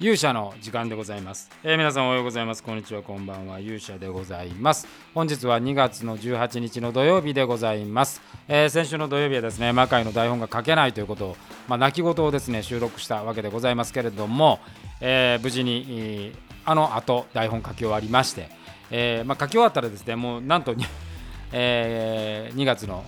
[0.00, 2.62] 勇者の時間でございます、えー、皆さんおはようございます。
[2.62, 3.02] こんにちは。
[3.02, 3.58] こんばんは。
[3.58, 4.86] 勇者でございます。
[5.12, 14.60] 本日は2月の18日の土曜日でございます、えー、先週の土曜日はですね魔界の台本が書けないということをまあ、泣き言をですね収録したわけでございますけれども、
[15.00, 16.32] えー、無事に
[16.64, 18.50] あの後台本書き終わりまして、
[18.92, 20.76] えまあ、書き終わったらですねもうなんと
[21.50, 23.02] えー、2月の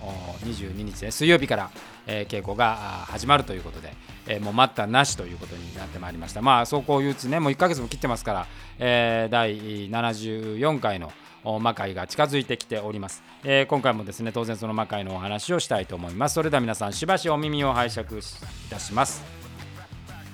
[0.45, 1.70] 22日、ね、水曜日から、
[2.07, 3.93] えー、稽古が始まるということで、
[4.30, 6.40] えー、もう待ったなしということになってまいりました。
[6.40, 8.46] まあ、走行憂鬱ね、もう1ヶ月も切ってますから、
[8.78, 11.12] えー、第74回の
[11.60, 16.34] 魔界が近づいてきております、えー、今回もですね当然その魔界のお話をしたいと思います。
[16.34, 18.20] それでは皆さんしばしお耳を拝借い
[18.70, 19.24] たします。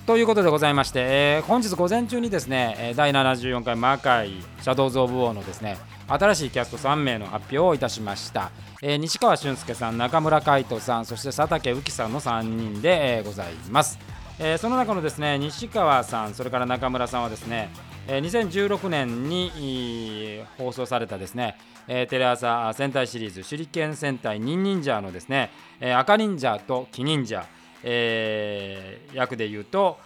[0.07, 13.99] ということでございまして、えー、本日午前中にですね第74回魔界シャドウズ・オブ・ウォーのですね新しいキャスト3名の発表をいたしました、えー、西川俊介さん中村海人さんそして佐竹浮さんの3人で、えー、ございます、
[14.39, 17.71] えー、その中のですね西川さんそれから中村さんはですね
[18.07, 27.45] 2016年に放送されたですね、テレ朝戦隊シリーズ手裏剣戦隊ニンニンジャーのですね、赤忍者と黄忍者、
[27.83, 29.99] えー、役でいうと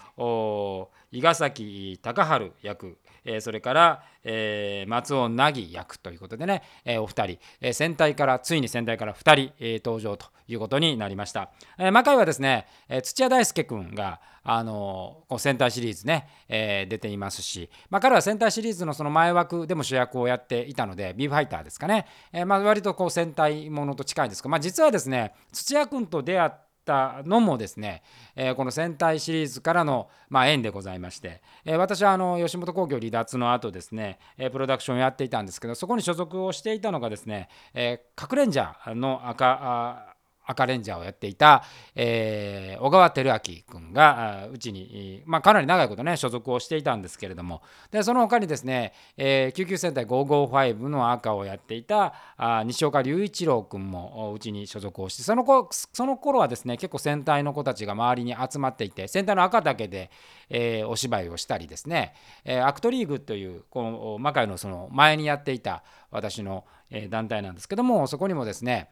[1.12, 2.96] 伊賀崎隆治役。
[3.24, 28.02] え、それから、え、松尾凪役ということでね、え、お二人、え、戦隊からついに戦隊から2人、え、登場ということになりました、え、魔界はですね、え、土屋大輔君があのー、戦隊シリーズね、え、出ていますし、まあ、彼は戦隊シリーズのその前枠でも主役をやっていたのでビーファイターですかね、えまあ、割とこう戦隊ものと近いんですが、まあ、実はですね土屋君と出会ってったのもですね、
[28.34, 40.09] えー、この戦隊シリーズからの、まあ、縁でございまして、えー、私はあの吉本興業離脱の後ですね、え、プロダクションをやっていたんですけどそこに所属をしていたのがですね、えー、クレンジャーの赤
[40.50, 47.62] 赤レンジャーをやっていた、えー、小川照明君がうちに、まあ、かなり長いことね所属をしていたんですけれども。
[47.90, 60.10] でその他にですね、えー、救急戦隊555の赤をやっていたあ西岡隆一郎君もうちに所属をしてその子その頃はですね結構戦隊の子たちが周りに集まっていて戦隊の赤だけで、
[60.48, 62.14] えー、お芝居をしたりですね、
[62.44, 66.64] えー、アクトリーグというこの魔界のその前にやっていた私の、
[67.08, 68.91] 団体なんですけどもそこにもですね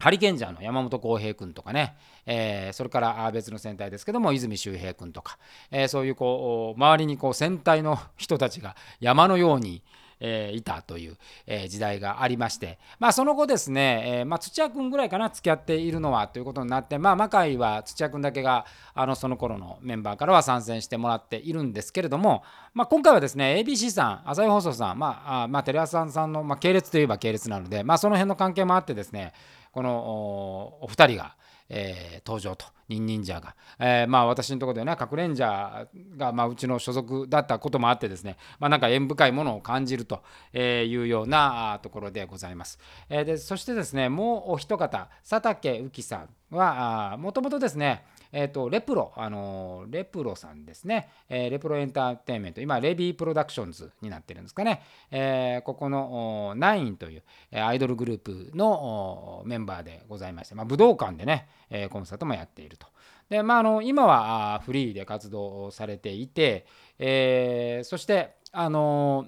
[0.00, 5.38] ハリケンジャーの山本浩平君とかね、えー、それから別の戦隊ですけども泉周平君とか、
[5.72, 9.82] えー、そういうこう周りにこう戦隊の人たちが山のように、
[10.20, 11.16] えー、いたという、
[11.46, 29.32] えー、時代がありまして、まあ、その後ですね、えーまあ、土屋君ぐらいかな付き合っているのはということになって、まあ、魔界は土屋君だけがあのその頃のメンバーからは参戦してもらっているんですけれども、まあ、今回はですね ABC さん朝日放送さん、まああまあ、テレ朝さんの、まあ、系列といえば系列なので、まあ、その辺の関係もあってですね
[29.72, 31.36] このお二人が、
[31.68, 40.22] えー、登場とニンニンジャーが、えー、まあ私のところではね核レンジャーが、まあ、うちの所属だったこともあってですね、まあ、なんか縁深いものを感じると
[40.54, 42.78] いうようなところでございます。
[43.10, 57.22] えー、でそしてですねもうお一方佐竹浮さんはもともとですねえっ、ー、と、レプロ、あのレプロさんですね、え、レプロエンターテインメント、今、レビープロダクションズになってるんですかね、え、ここのナインという
[57.52, 62.86] アイドルグループのメンバーでございまして、まあ、武道館でね、えコンサートもやっていると。
[63.28, 66.66] で、まあ、あの今はフリーで活動されていて、
[66.98, 69.26] え、そして、あの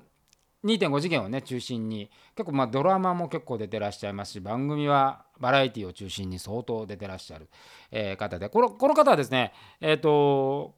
[0.65, 7.49] 2.5次元をね中心に結構まあドラマも結構出てらっしゃいますし番組はバラエティを中心に相当出てらっしゃる、
[7.91, 10.75] えー、方でこのこの方はですねえっ、ー、と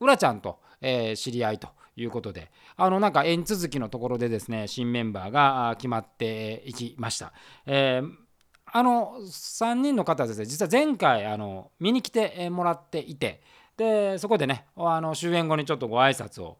[0.00, 7.32] うらちゃんと、えー、知り合いということであのなんか縁続きのところでですね新メンバーが決まっていきました。
[7.66, 8.24] えー
[8.76, 13.40] あの3人の方はですね実は前回あの見に来てもらっていて
[13.76, 16.58] でそこでねあの終演後にちょっとご挨拶を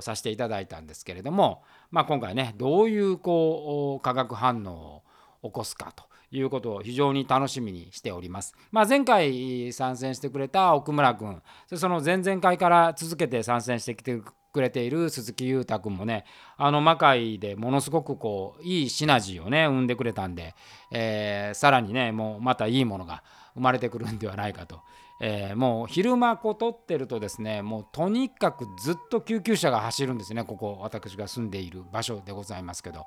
[0.00, 5.02] させていただいたんですけれども、まあ、今回ねどういうこう化学反応
[5.42, 8.54] を起こすかということを非常に楽しみにしております。
[8.72, 11.42] まあ、前回参戦してくれた奥村君
[11.74, 14.20] その前々回から続けて参戦してきて
[14.54, 16.24] くれている鈴木裕太君もね
[16.56, 20.54] あの魔界でものすごくこういいシナジーをね生んでくれたんで、
[20.92, 24.80] えー、さらにねもうまたいいものが生まれてくるんではないかと
[25.20, 30.44] えー、もう昼間こう撮ってるとですねもうとにかくずっと救急車が走るんですね。
[30.44, 33.06] ここ私が住んでいる場所でございますけど、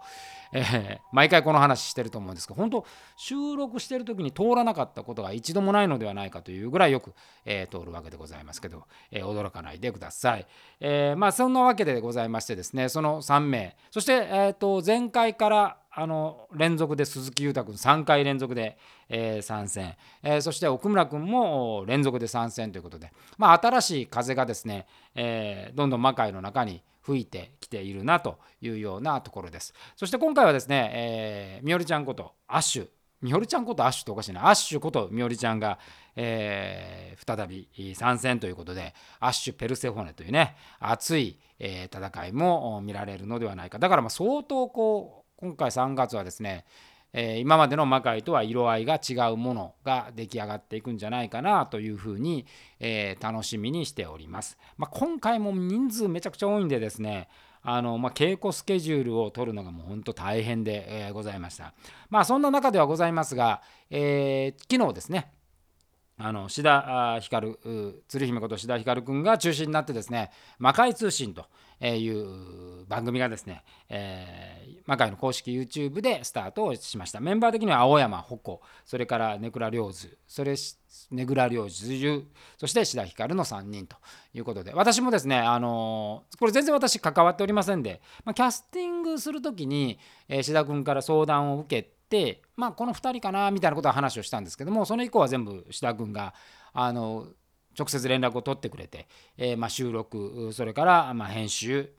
[0.53, 2.85] えー、毎回この話してると思うんですけど本当
[3.17, 7.13] 収録してる時に通らなかったことが一度もないのではないかというぐらいよく、
[7.45, 10.47] えー、通るわけでございますけど、え驚かないでください、
[10.79, 18.77] えまあそんなわけでございましてですねその3名そして、えー、と前回からあの連続で鈴木裕太君3回連続で、
[19.09, 24.85] えー、参戦、えー、そして奥村君も連続で参戦ということで、まあ、新しい風がですね、
[25.15, 29.73] えー、どんどん魔界の中に吹いてきているなというようなところです。
[29.95, 32.87] そして今回はですね、えー、みおりちゃんことアッシュ。
[33.21, 34.47] みおりちゃんことアッシュっておかしいな。
[34.47, 35.79] アッシュことみおりちゃんが、
[36.15, 43.79] えー、再び参戦ということでアッシュ・ペルセフォネというね熱い、えー、戦いも見られるのではないか。
[43.79, 46.65] だからまあ相当こう今回3月はですね、
[47.13, 52.47] えー、今までの魔界とは色合いが違うものが出来上がっていくんじゃないかなというふうに、
[52.79, 54.57] えー、楽しみにしております。
[54.77, 57.29] まあ、今回も人数めちゃくちゃ多いんでですね
[57.61, 61.75] あの、まあ、稽古スケジュールを取るのがもう本当大変で、えー、ございました。
[62.09, 63.61] まあそんな中ではございますが、
[63.91, 65.31] えー、昨日ですね
[66.19, 67.57] あの志田光
[68.07, 71.45] 鶴姫こと志田光君が中心になってですね魔界通信と
[71.85, 77.19] いう番組がですね、えー、魔界の公式 YouTube でスタートをしました。
[77.19, 80.55] メンバー的には青山鉾それから根倉良図それ
[81.11, 82.25] 根倉良図
[82.57, 83.97] そして志田光の3人と
[84.33, 91.96] いうことで私もですねあのー、これ全然私関わっておりませんで、まあ、キャスティングする時に、えー、志田君から相談を受けて
[92.55, 96.33] まあこの2人かなみたいなことは話をしたんですけどもその以降は全部志田君が
[96.73, 97.27] あの
[97.77, 99.07] 直接連絡を取ってくれて、
[99.37, 101.91] えー、まあ収録それからま編集、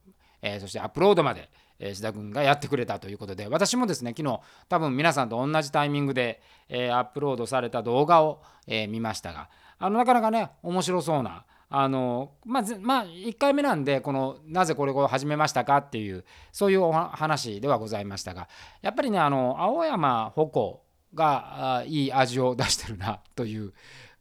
[0.43, 1.51] えー、そしてアップロードまで
[1.81, 18.49] 志田君がやってくれたということで私もですね昨日多分皆さんと同じタイミングで、えアップロードされた動画を、え見ましたがあのなかなかね面白そうなあのまあ、まあ、1回目なんでこのなぜこれを始めましたかっていうそういうお話ではございましたが
[18.81, 20.81] やっぱりねあの青山鉾
[21.15, 23.73] がいい味を出してるなという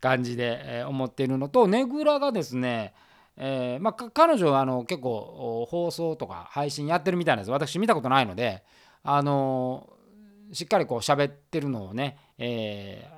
[0.01, 2.93] 感じで思っているのとねぐらがですね
[3.39, 7.51] えーまあ、彼女はあの結構放送とか配信やってるみたいなんです。
[7.51, 8.63] 私見たことないので
[9.03, 9.87] あの
[10.51, 13.16] しっかりこう喋ってるのをね、えー、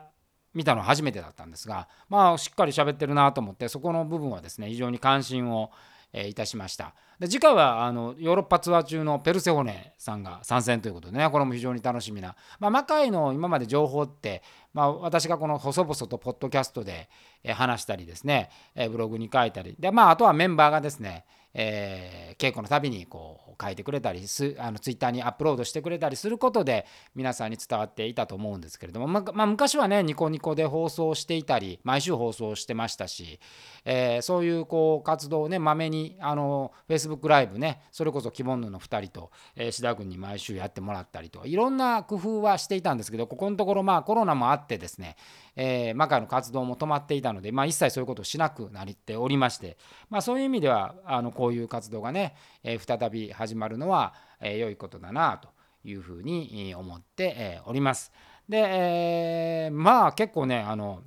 [0.53, 5.71] 見たのは初めてだったんですがまあしっかり喋ってるなと思ってそこの部分はですね非常に関心を、
[6.11, 6.95] えいたしました。
[7.19, 14.41] で次回はあのヨーロッパツアー中のペルセホネさんが参戦ということでねこれも非常に楽しみな、まあ、魔界の今まで情報って、
[14.73, 17.09] まあ、私がこの細々とポッドキャストで
[17.49, 18.49] 話したりですね
[18.89, 26.85] ブログに書いたりでまああとはメンバーがですねえー、稽古のたびにこう書いてくれたりすあのツイッターにアップロードしてくれたりすることで
[27.15, 33.39] 皆さんに伝わっていたと思うんですけれども、ままあ、昔はねニコニコで放送していたり毎週放送してましたし、
[33.83, 45.15] えー、そういうこう活動をねまめにあの Facebook ライブねそれこそ希望の2人と、えー、志田君に毎週やってもらったりといろんな工夫はしていたんですけどここのところまあコロナもあってですね、
[45.55, 49.77] えー、魔界の活動も止まっていたので、まあ、一切そういうことをしなくなっておりまして、
[50.09, 55.47] まあ、そういう意味ではあのこういう活動がね、えー、再び始まるのは、えー、良いことだなと
[55.85, 58.11] いうふうに思っております。
[58.49, 61.01] で、えー、まあ結構ねあの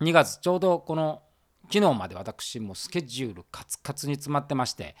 [0.00, 1.22] 2月ちょうどこの
[1.72, 4.96] 昨日まで私もスケジュールカツカツに詰まってまして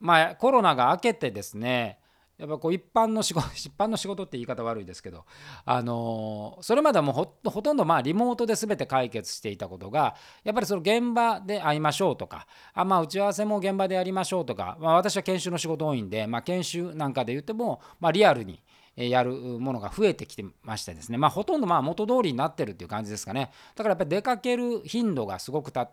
[0.00, 1.98] まあコロナが明けてですね
[2.38, 5.24] やっぱこう一般の仕事 一般の仕事って言い方悪いですけど
[5.64, 10.14] あのそれまではもうほとんどまあリモートで全て解決していたことが
[10.44, 18.62] やっぱりその現場で会いましょうとかあまあ打ち合わせも現場でやりましょうとか、まあ、私は研修の仕事多いんで、まあ、研修なんかで言っても、まあ、リアルに
[19.06, 21.18] やるものが増えてきてましてですね。
[21.18, 23.52] まあほとんどまあ元通りになってるっていう感じですかね。
[23.76, 25.88] だからやっぱり出かける頻度がすごくた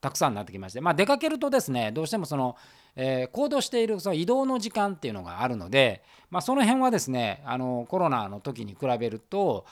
[0.00, 2.56] たくさんなってきまして、まあ、出かけるとですねどうしてもその
[3.00, 9.64] えー、行動しているその移動の時間っていうのがあるので、まあ、その辺はですねあのコロナの時に比べると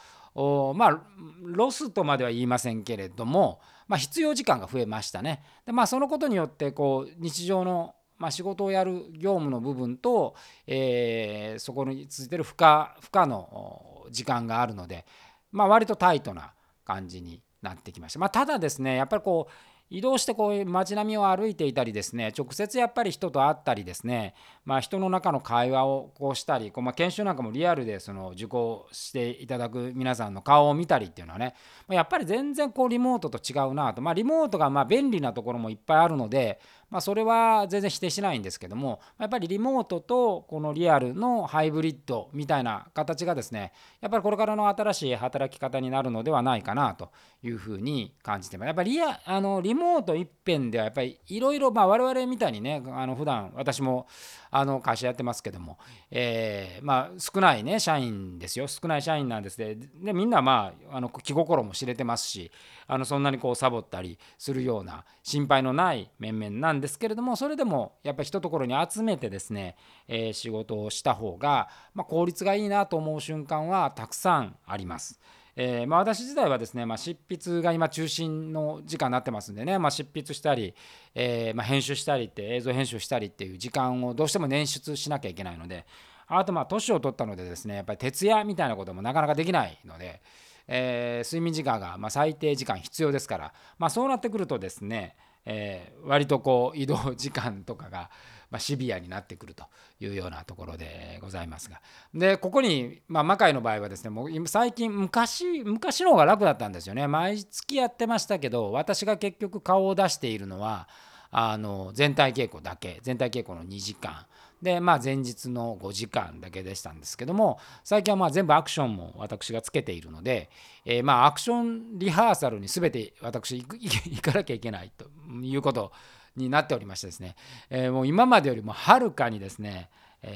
[0.77, 1.03] まあ
[1.43, 5.43] ロスとまでは言いませんけれども、まあ、必要時間が増えましたね。
[5.65, 10.35] でまあ、そのことによってこう日常のまあ、仕事をやる業務の部分と、
[10.67, 15.05] えー、そこについてる負荷負荷の時間があるので、
[15.53, 16.55] まあ、割とタイトな
[16.87, 18.19] 感じになってきました。
[18.19, 19.53] まあ、ただですねやっぱりこう
[19.89, 31.55] 移動してこういう街並みを歩いていたりですね直接やっぱり人と会ったりですね、まあ、人の中の会話をこうしたりこう、まあ、研修なんかもリアルでその受講していただく皆さんの顔を見たりっていうのはね
[31.89, 47.11] やっぱり全然こうリモートと違うなと、まあ、リモートがま便利なところもいっぱいあるので、まあ、それは全然否定しないんですけどもやっぱりリモートとこのリアルのハイブリッドみたいな形がですねやっぱりこれからの新しい働き方になるのではないかなと
[47.43, 48.67] いうふうに感じてます。
[48.67, 54.07] やっぱりリアあのリモート一辺ではやっぱりいろいろ我々みたいにねあの普段私も
[54.51, 55.79] あの会社やってますけども、
[56.11, 58.67] えー、まあ少ないね社員ですよ。
[58.69, 62.51] 少ない社員なんですででみんなまああの気心も知れてますし
[62.87, 75.19] あのそんなにこうサボったりするような心配のない面々なんなんですけれどもそれでもやっぱり一ところに集めてですね、えー、仕事をした方が、まあ、効率がいいなと思う瞬間はたくさんあります。
[75.59, 80.75] えーまあ、私自体はですね、まあ、執筆が今中心の時間になってますんでね、まあ、執筆したり、
[81.15, 85.87] えーまあ、編集したりって映像編集したりっていう時間をどうしても捻出しなきゃいけないので
[86.27, 90.21] あとまあ年を取ったのでですねやっぱり徹夜みたいなこともなかなかできないので、
[90.69, 98.11] えー、睡眠時間がま最低時間必要ですから、まあ、そうなってくるとですね、えー、割とこう移動時間とかが、
[98.49, 99.65] まシビアになってくると
[99.99, 101.81] いうようなところでございますが。
[102.15, 107.09] でここに、まあ、魔界の場合はですねもう最近昔昔の方が楽だったんですよね。
[107.09, 110.89] 毎月やってましたけど私が結局顔を出しているのは
[111.31, 114.27] あの全体稽古だけ全体稽古の2時間
[114.63, 120.51] でまあ前日の5時間だけでしたんですけども最近はまあ全部アクションも私がつけているので、
[120.85, 125.07] えー、まあアクションリハーサルに全て私行かなきゃいけないと
[125.43, 125.93] いうこと
[126.37, 127.37] になっておりましてですね、
[127.71, 129.89] えー、もう今までよりもはるかにですね、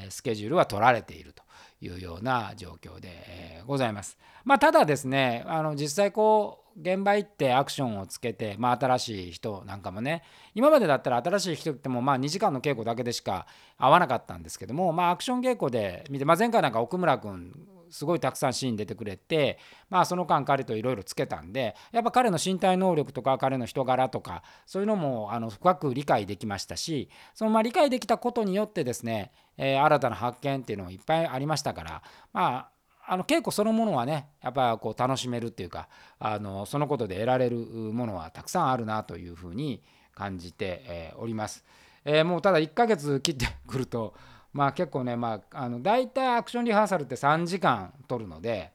[0.09, 1.43] スケジュールは取られていると
[1.81, 4.17] いうような状況で、ございます。
[4.43, 10.23] まあ、ただですねあの実際こう現場行ってアクションをつけて、まあ、新しい人なんかもね
[10.55, 13.47] 今までだったら新しい人ってもまあ2時間の稽古だけでしか
[13.77, 17.53] 会わなかったんですけども、まあ、アクション稽古で見て、まあ、前回なんか奥村君
[17.91, 19.59] すごいたくさんシーン出てくれて、
[19.89, 32.01] まあ、その間彼といろいろつけたんでやっぱ彼の身体能力とか彼の人柄とかそういうのもあの深く理解できましたしそのまあ理解できたことによってですね、えー、新たな発見っていうのもいっぱいありましたから
[32.33, 32.70] まあ
[33.07, 35.87] あの稽古そのものはねやっぱこう楽しめるっていうか
[36.19, 39.81] あのそのことで得られるものはたくさんあるなというふうに
[40.13, 41.63] 感じて、おります。
[42.03, 44.13] えー、もうただ1ヶ月切ってくると
[44.53, 48.71] まあ結構ねまああの大体アクションリハーサルって3時間取るので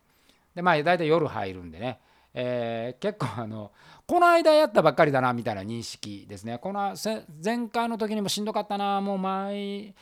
[0.54, 2.00] でまあ大体夜入るんでね、
[2.34, 3.72] えー、結構あの
[4.06, 6.94] この間やったばっかりだなみたいな認識ですねこの
[7.44, 9.94] 前回の時にもしんどかったなもう毎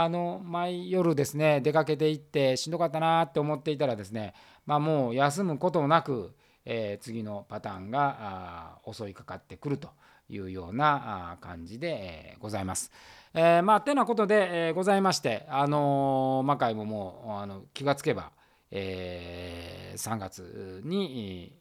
[0.00, 4.32] あの毎夜ですね出かけていってしんどかったなって思っていたらですね
[4.64, 9.88] まあもう休むことなく、えー、次のパターンが襲いかかってくると
[10.28, 12.92] いうような感じで、ございます。
[13.34, 18.30] えー、まあてなことで、えー、ございましてあのー、魔界ももうあの気がつけば、
[18.70, 21.56] えー、3月に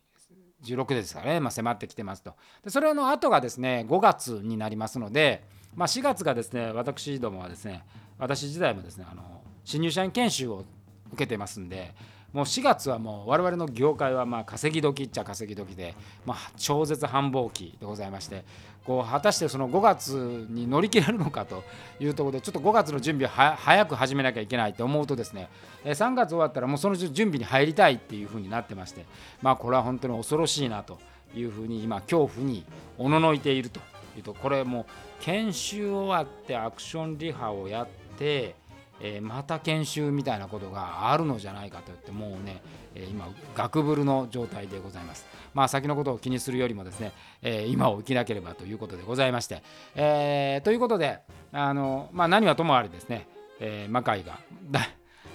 [0.63, 5.44] 16ですからね、まあ、迫ってきてますとでそれの後がですね5月になりますので、
[5.75, 7.84] まあ、4月がですね私どもはですね
[8.19, 10.65] 私自体もですねあの新入社員研修を
[11.12, 11.93] 受けてますんで
[12.33, 15.95] もう4月はもう我々の業界はまあ稼ぎ時っちゃ稼ぎ時で、
[16.25, 18.43] まあ、超絶繁忙期でございまして
[18.86, 21.63] こう果たしてその5月に乗り切れるのかと
[22.00, 25.50] いうところでちょっと5月の準備を早く始めなきゃいけないと思うとですね
[25.83, 29.05] 3月終わったらもうその準備に入りたいっていうふうになってまして
[29.41, 31.00] まあこれは本当に恐ろしいなと
[31.36, 32.65] いうふうに今恐怖に
[32.97, 33.79] おののいていると
[34.17, 34.86] いうとこれも
[35.21, 38.55] 研修終わってアクションリハをやってて、
[39.00, 42.62] えー、また研修みたいなことがあるのじゃないかといってもうね、
[42.95, 45.25] えー、今ガクブルの状態でございます。
[45.53, 49.62] まあ先のことを気にするよりもですね、えー、今を生きなければということでございまして、
[49.95, 51.19] えー、ということで
[51.51, 53.27] あの、まあ、何はともあれですね、
[53.59, 54.89] えー、魔界がだ、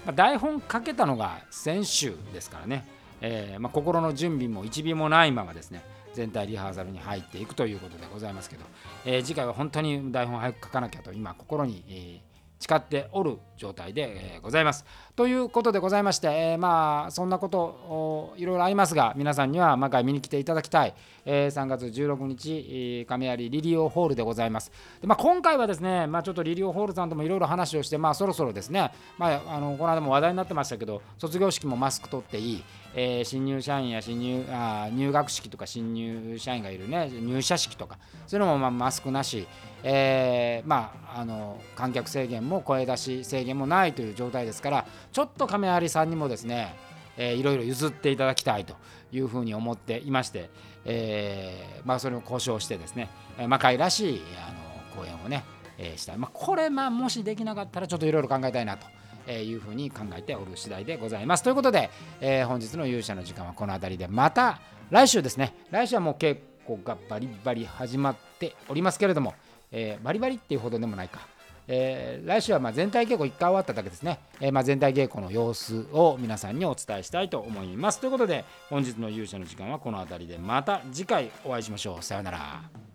[0.06, 2.84] ま、台本かけたのが先週ですからね、
[3.20, 5.82] えーまあ、心の準備も1秒もないままですね
[6.14, 8.64] 全体リハーサルに入っていくということでございますけど、
[9.06, 12.31] えー、次回は本当に台本早く書かなきゃと今心に、えー
[12.62, 14.84] 誓っておる状態で、ございます。
[15.16, 24.70] ということでございまして、えー、まあそんなこといろいろありますが皆さんには魔界見に来ていただきたい、えー、3月16日亀有リリオホールでございます。
[25.00, 37.08] でまあ、今回はですね、まあ、ちょっとリリオホールさんともいろいろ話をして、まあ、そろそろですね、まあ、あのこの間も話題になってましたけど卒業式もマスク取っていい、えー、新入社員や新入あ入学式とか新入社員がいるね。
[37.08, 37.98] 入社式とか。
[38.26, 39.46] そういうのもまあマスクなし、
[39.82, 46.74] えー、まああの観客制限も声出し制限もないという状態ですからちょっと亀有さんにもですね、
[47.16, 48.76] えー、いろいろ譲っていただきたいと
[49.12, 50.50] いうふうに思っていまして、
[50.84, 53.10] えー、まあ、それを交渉してですね
[53.48, 55.44] 魔界らしいあの講演をね、
[55.78, 58.86] えー、したい、まあ、これ、まあ、もしできなかったらちょっといろいろ考えたいなと。
[59.26, 61.42] えいうふうに考えておる次第でございます。
[61.42, 64.60] ということで、えー、本日の勇者の時間はこの辺りでまた
[64.90, 65.54] 来週ですね。
[65.70, 69.34] 来週はもう稽古がバリバリ始まっておりますけれども、
[69.70, 71.26] えー、バリバリっていうほどでもないか、
[71.68, 78.00] えー、来週はま全体稽古1回終わっただけですね、えー、ま全体稽古の様子を皆さんにお伝えしたいと思います。
[78.00, 82.02] ということで本日の勇者の時間はこの辺りでまた次回お会いしましょう。
[82.02, 82.91] さようなら。